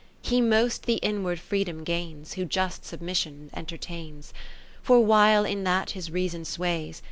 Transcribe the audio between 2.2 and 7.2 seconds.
W^ho just submissions entertains: For while in that his reason sways.